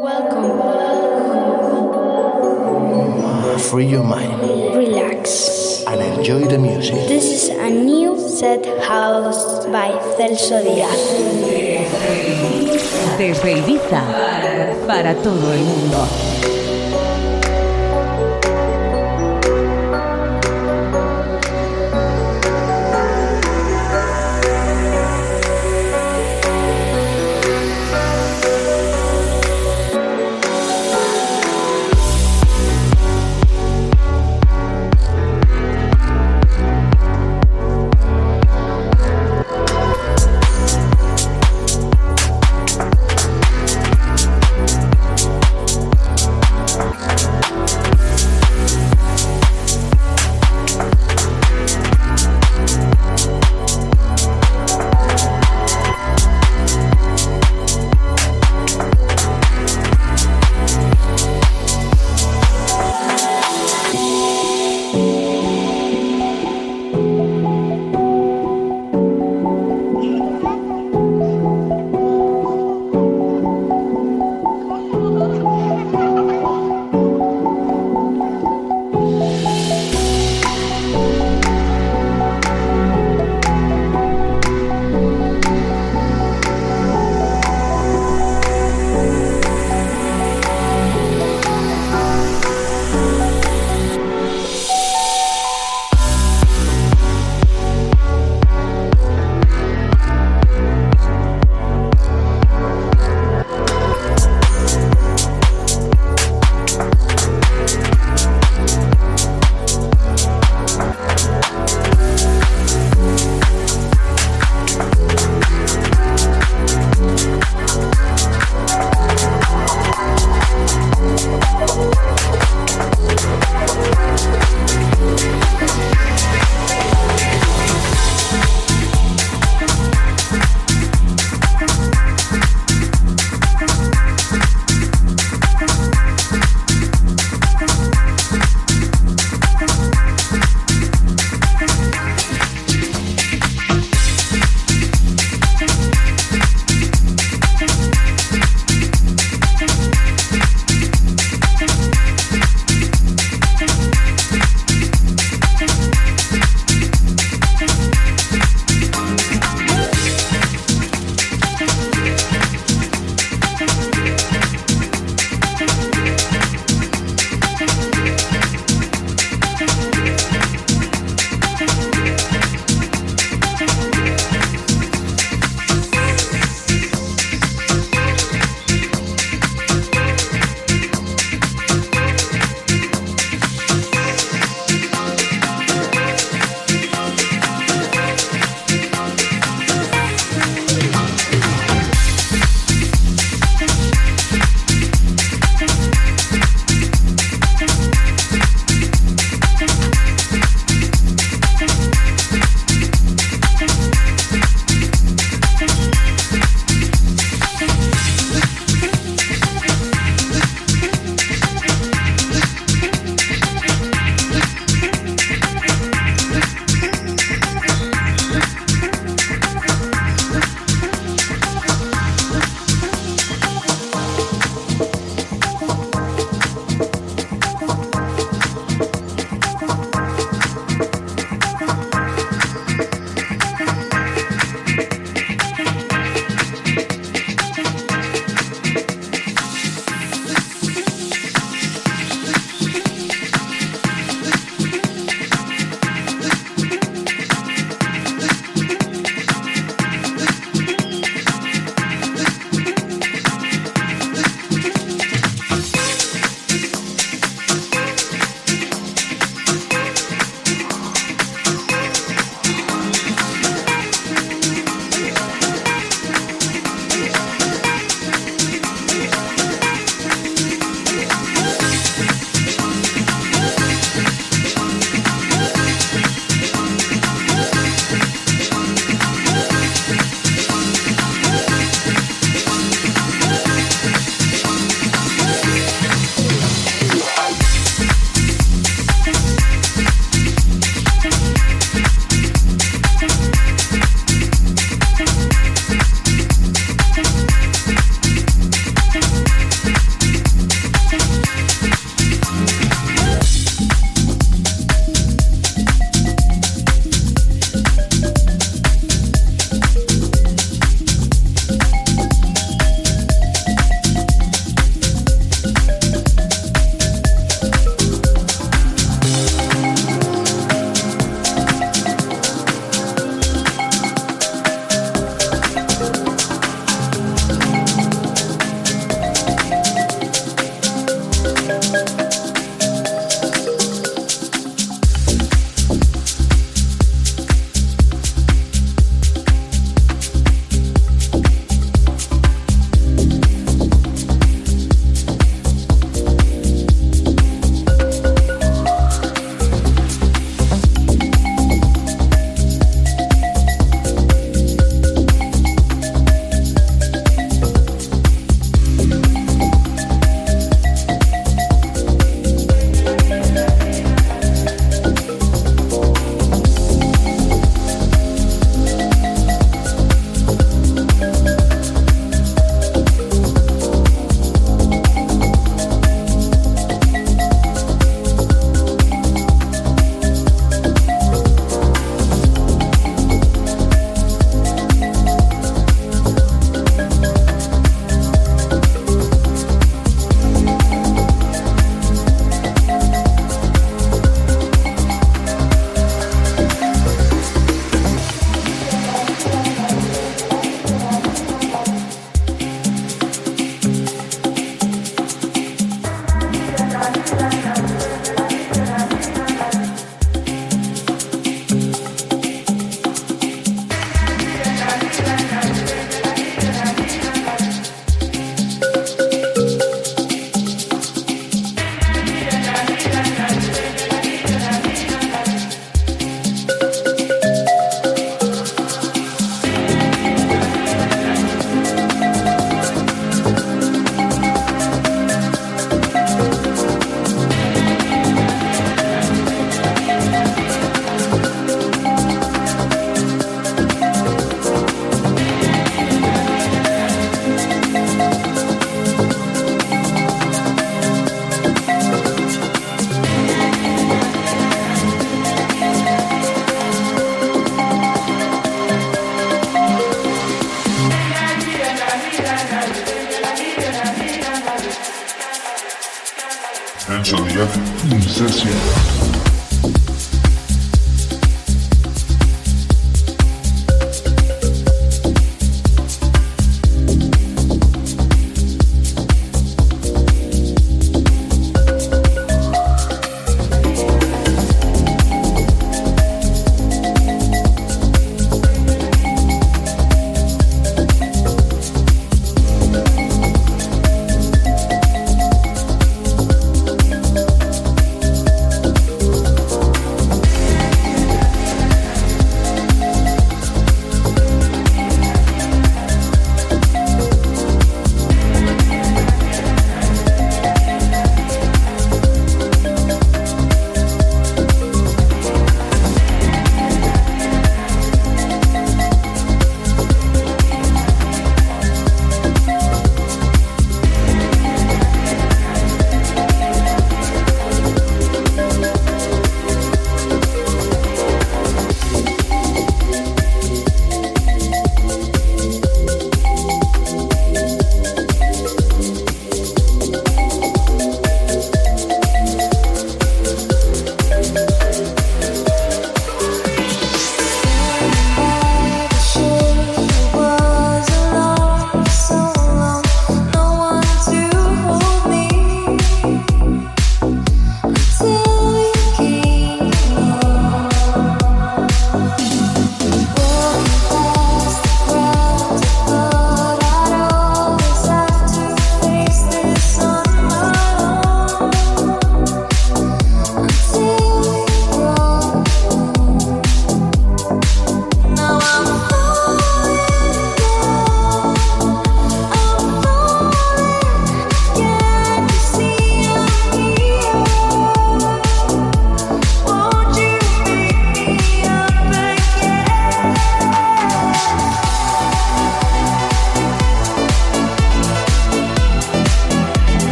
Free 0.00 0.08
your 3.84 4.02
mind 4.02 4.40
Relax. 4.74 5.84
and 5.86 6.00
enjoy 6.00 6.40
the 6.46 6.58
music. 6.58 6.94
This 7.06 7.26
is 7.26 7.50
a 7.50 7.68
new 7.68 8.18
set 8.18 8.64
house 8.80 9.66
by 9.66 9.90
Celso 10.16 10.62
Díaz. 10.64 10.96
Desde 13.18 13.58
Ibiza 13.58 14.02
para 14.86 15.14
todo 15.16 15.52
el 15.52 15.60
mundo. 15.60 16.08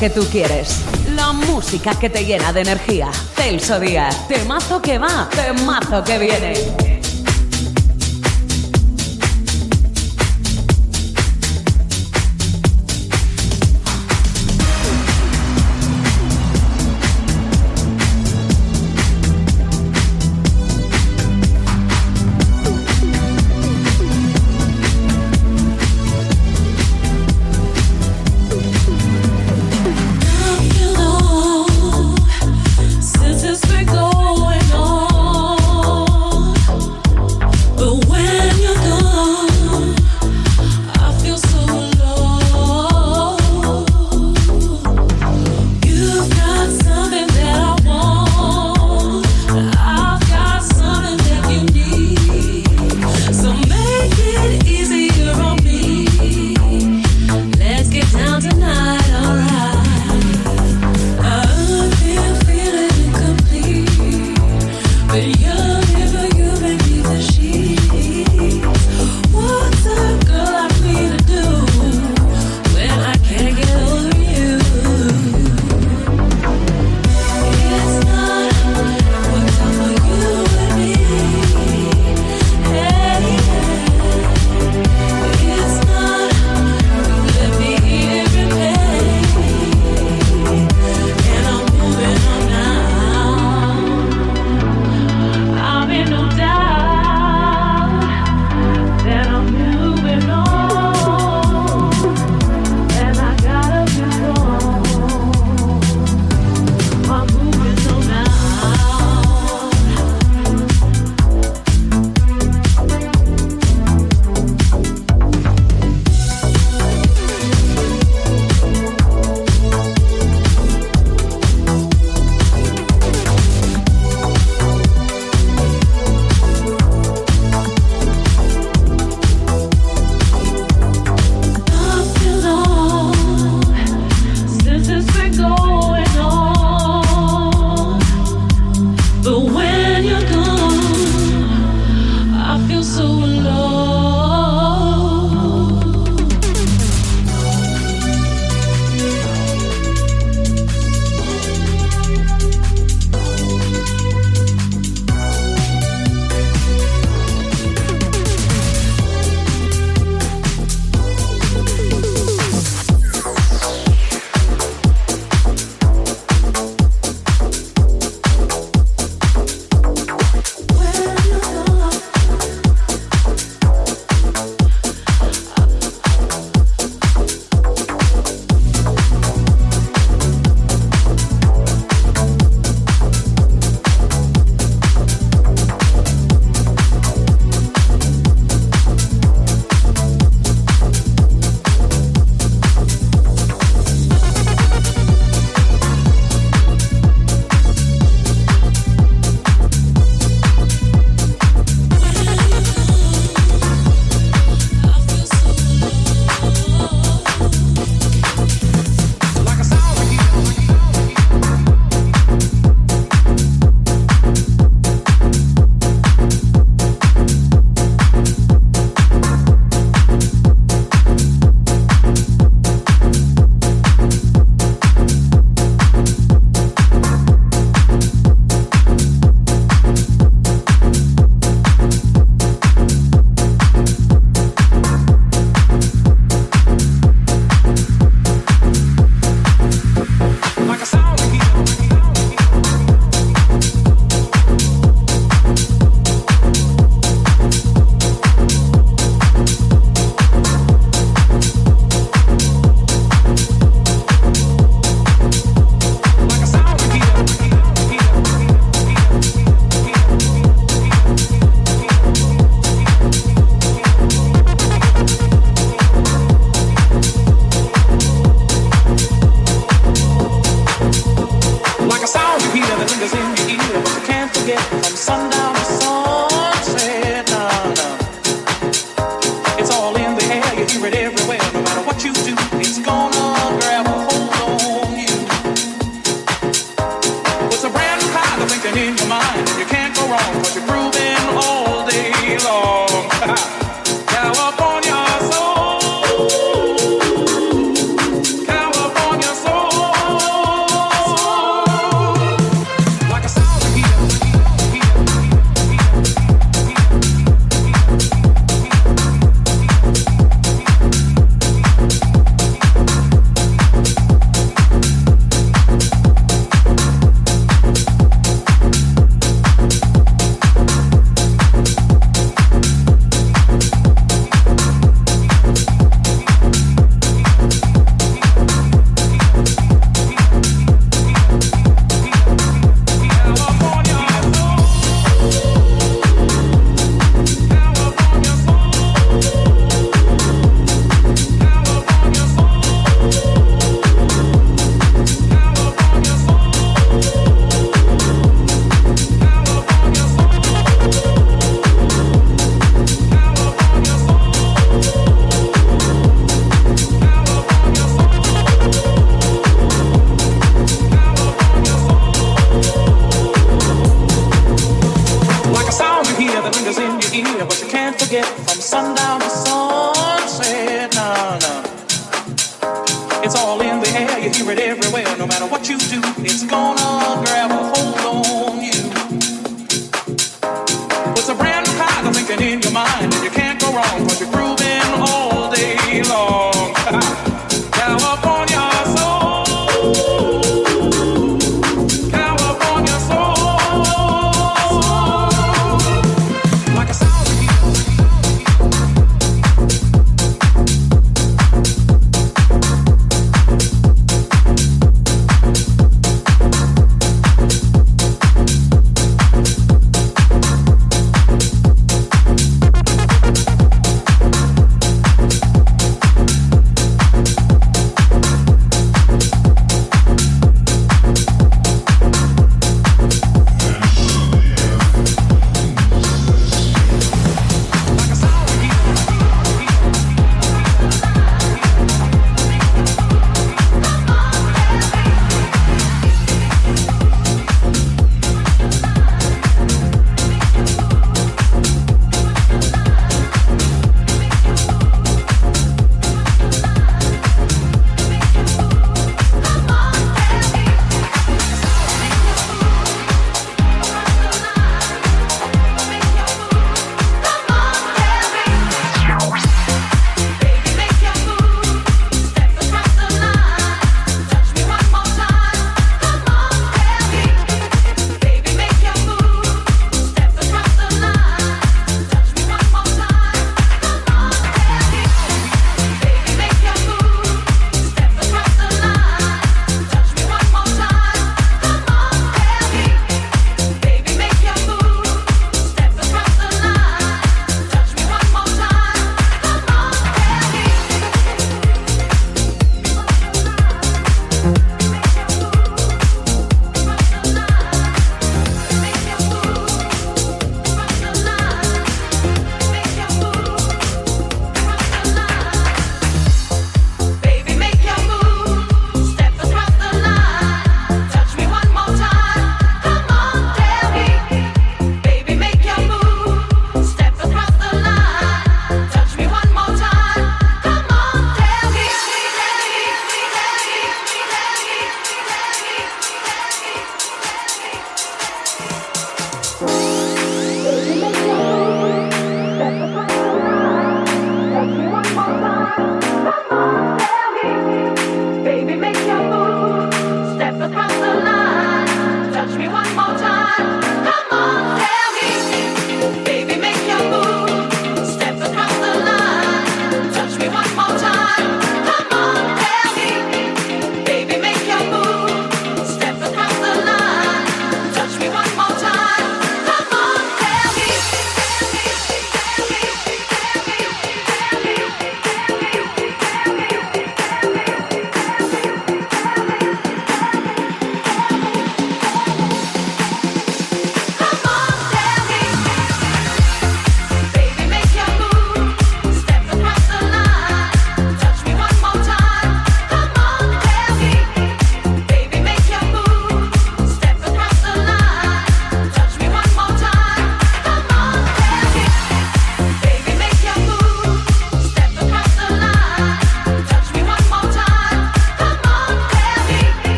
Que 0.00 0.08
tú 0.08 0.26
quieres. 0.32 0.80
La 1.14 1.32
música 1.32 1.94
que 1.98 2.08
te 2.08 2.24
llena 2.24 2.54
de 2.54 2.62
energía. 2.62 3.12
Celso 3.36 3.78
Díaz, 3.78 4.26
temazo 4.28 4.80
que 4.80 4.98
va, 4.98 5.28
temazo 5.30 6.02
que 6.02 6.18
viene. 6.18 6.89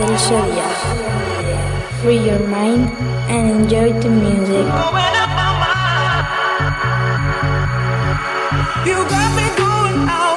del 0.00 0.18
Sharia. 0.18 0.68
Free 2.00 2.20
your 2.24 2.40
mind 2.48 2.88
and 3.28 3.50
enjoy 3.50 3.92
the 4.00 4.08
music. 4.08 4.66
You 8.86 8.96
got 9.12 9.30
me 9.36 9.46
going 9.56 10.08
out. 10.08 10.30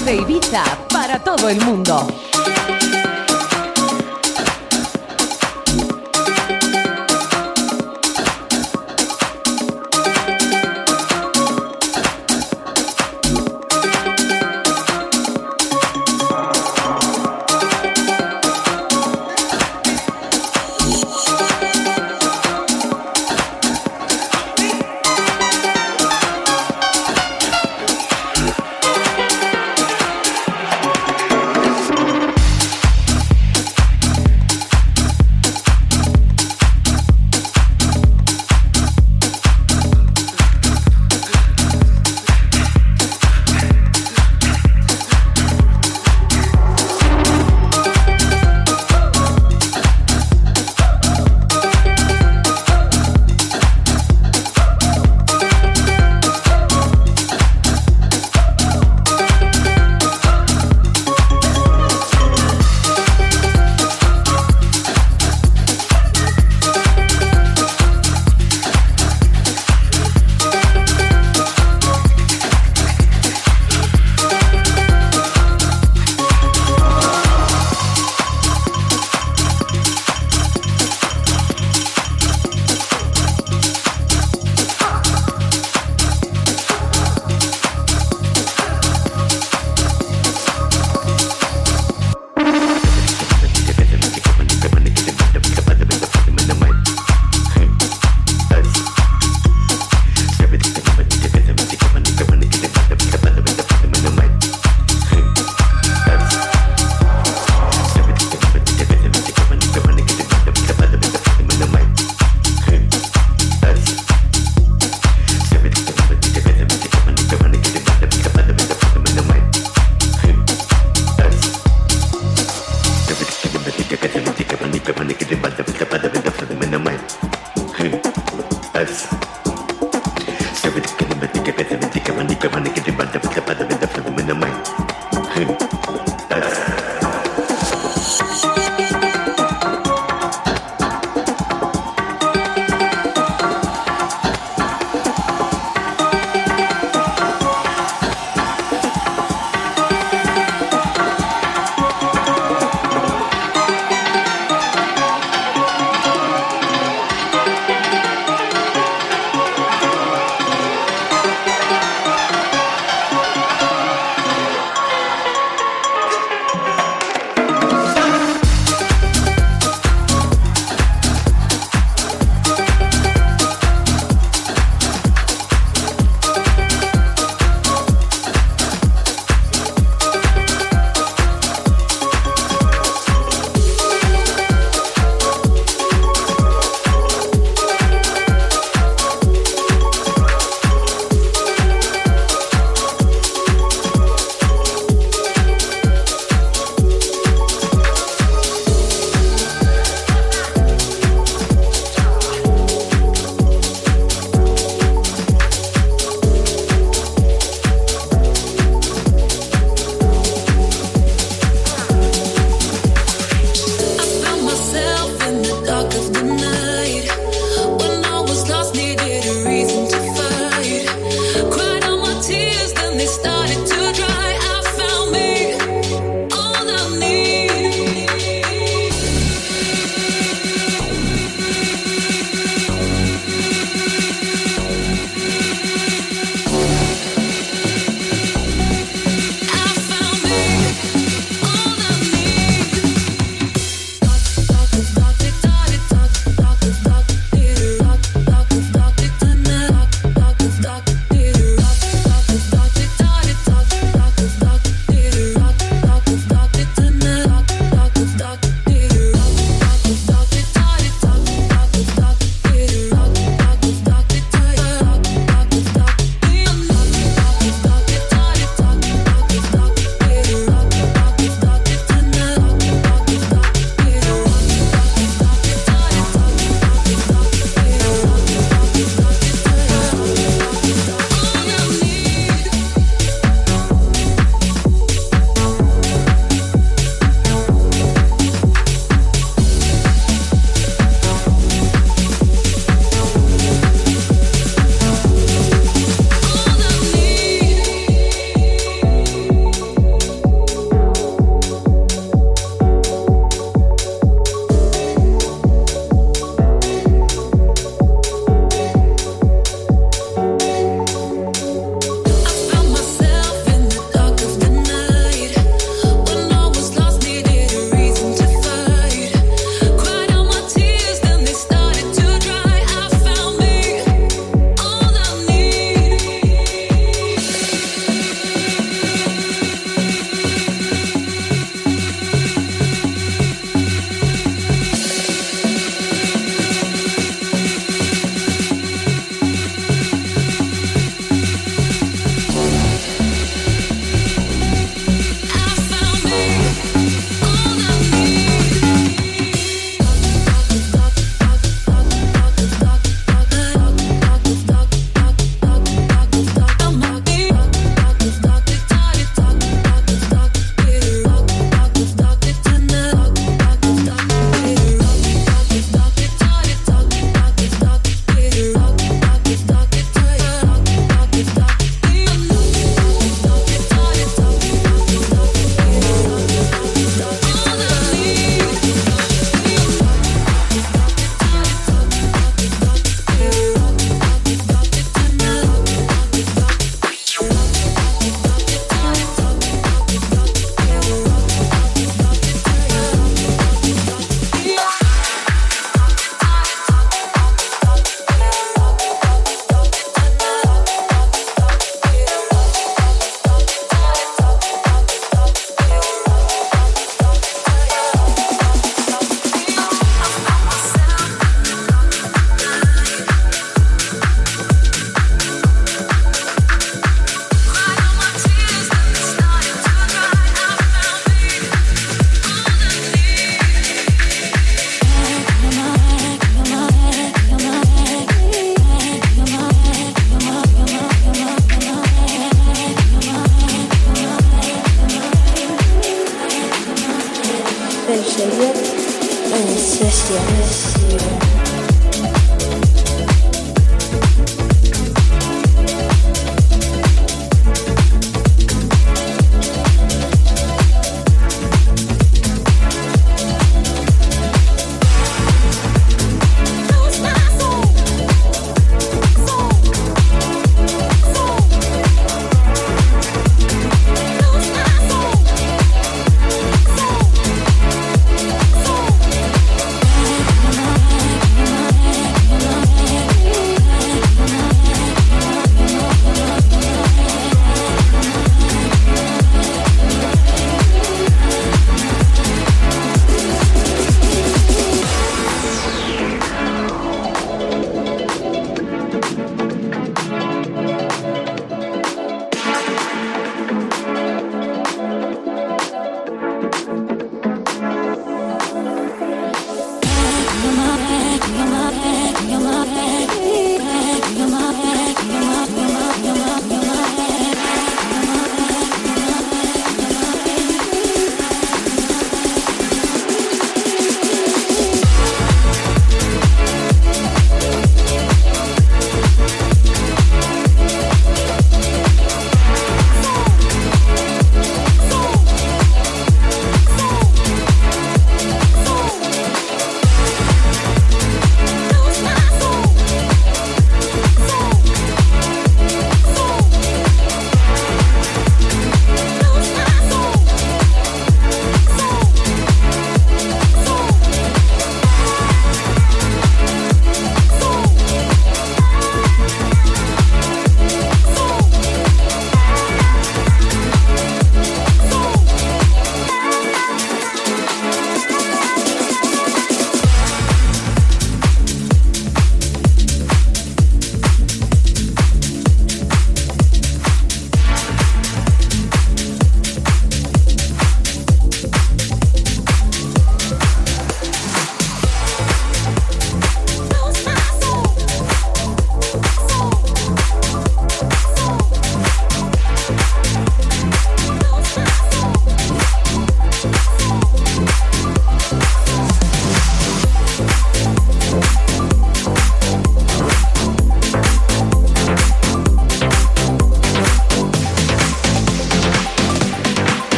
Desde 0.00 0.22
Ibiza 0.22 0.64
para 0.90 1.18
todo 1.18 1.50
el 1.50 1.60
mundo. 1.60 2.06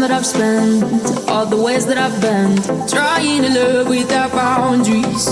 time 0.00 0.08
that 0.08 0.16
I've 0.16 0.26
spent, 0.26 1.28
all 1.28 1.46
the 1.46 1.56
ways 1.56 1.86
that 1.86 1.98
I've 1.98 2.20
bent, 2.20 2.64
trying 2.88 3.42
to 3.42 3.48
live 3.48 3.88
without 3.88 4.32
boundaries. 4.32 5.28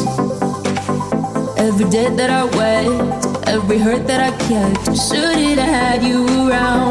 Every 1.57 1.89
day 1.89 2.09
that 2.15 2.31
I 2.31 2.45
wait, 2.59 3.49
every 3.49 3.79
hurt 3.79 4.07
that 4.07 4.21
I 4.21 4.31
kept, 4.49 4.97
shouldn't 4.97 5.59
have 5.59 5.69
had 5.69 6.03
you 6.03 6.49
around. 6.49 6.88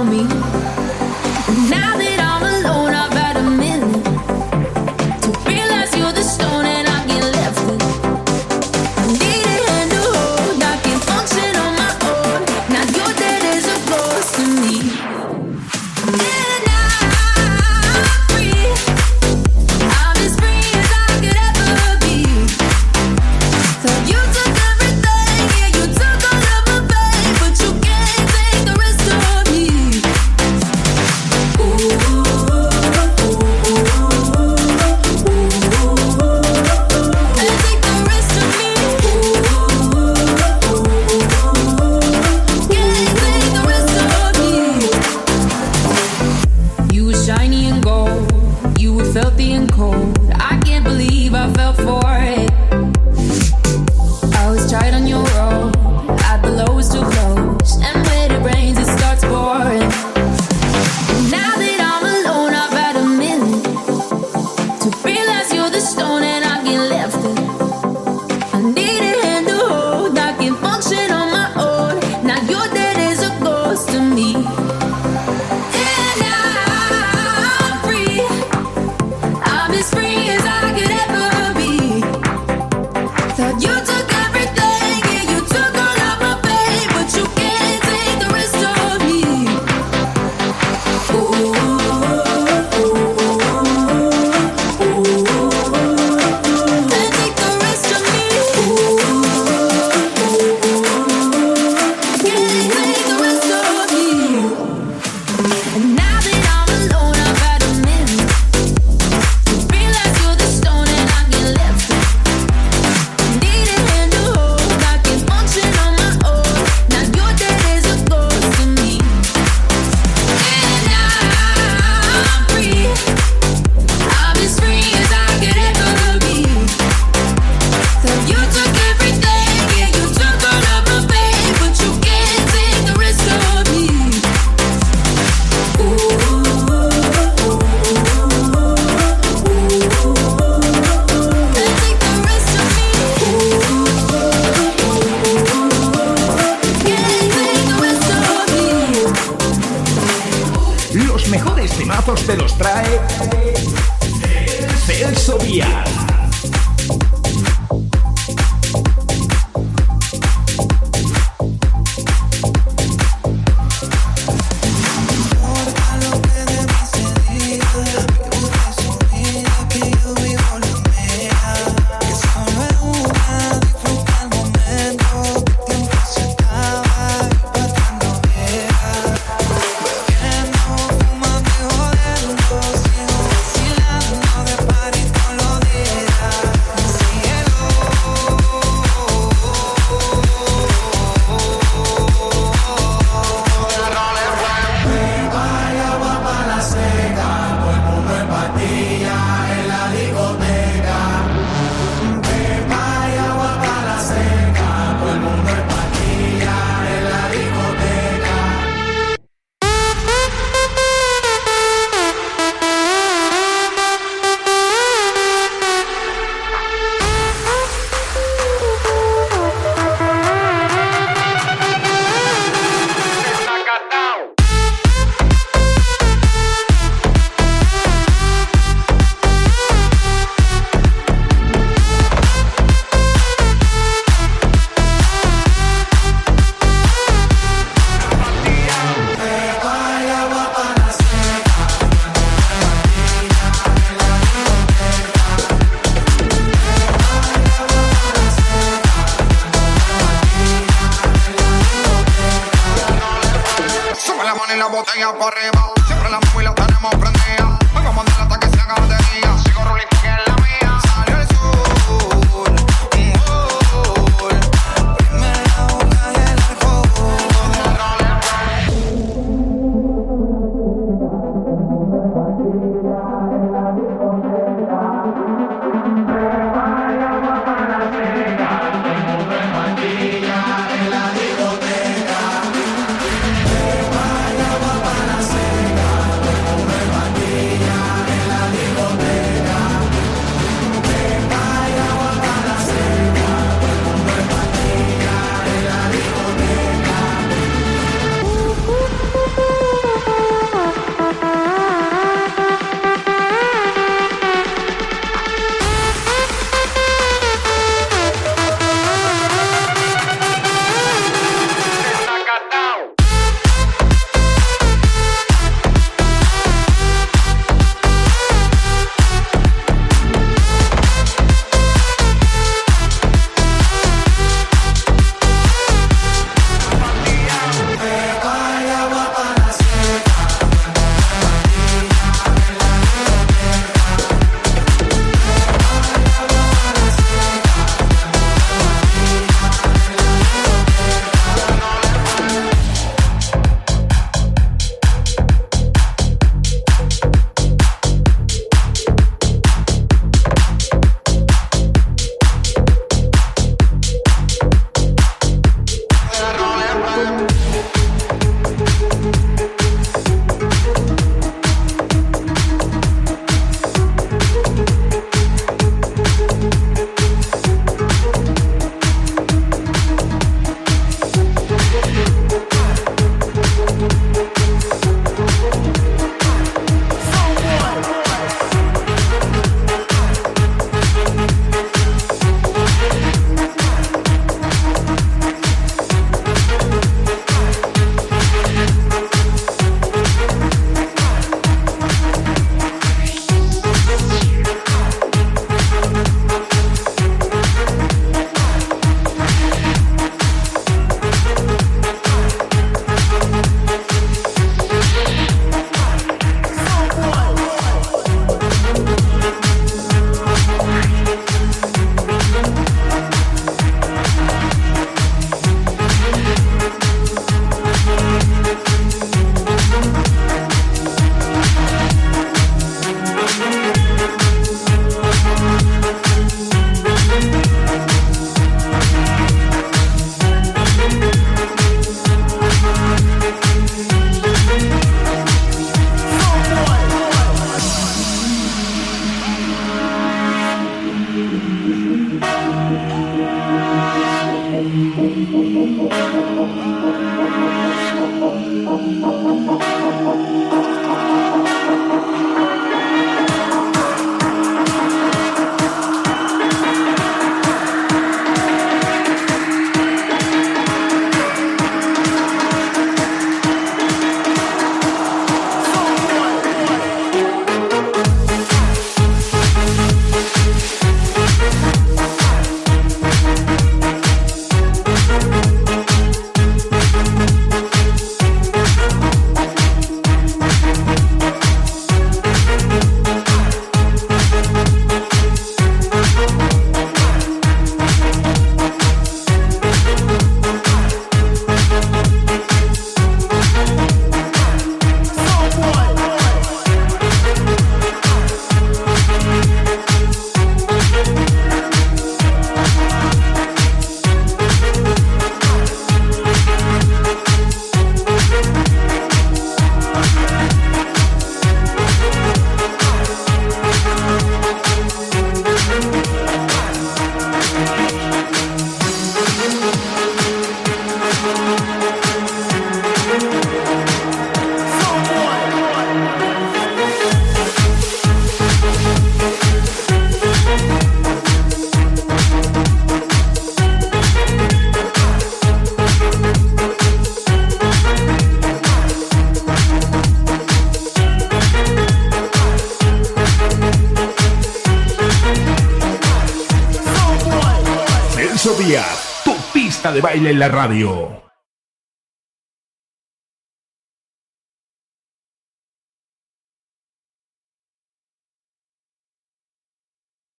De 549.97 550.01
baile 550.01 550.29
en 550.29 550.37
la 550.37 550.47
radio. 550.47 551.06